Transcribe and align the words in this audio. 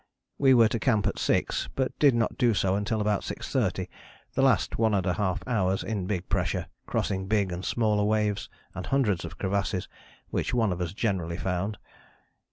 We 0.39 0.55
were 0.55 0.67
to 0.69 0.79
camp 0.79 1.05
at 1.05 1.19
6, 1.19 1.69
but 1.75 1.91
did 1.99 2.15
not 2.15 2.35
do 2.35 2.55
so 2.55 2.73
until 2.73 3.01
about 3.01 3.21
6.30, 3.21 3.87
the 4.33 4.41
last 4.41 4.71
1½ 4.71 5.41
hours 5.45 5.83
in 5.83 6.07
big 6.07 6.27
pressure, 6.27 6.65
crossing 6.87 7.27
big 7.27 7.51
and 7.51 7.63
smaller 7.63 8.03
waves, 8.03 8.49
and 8.73 8.87
hundreds 8.87 9.25
of 9.25 9.37
crevasses 9.37 9.87
which 10.31 10.55
one 10.55 10.71
of 10.73 10.81
us 10.81 10.93
generally 10.93 11.37
found. 11.37 11.77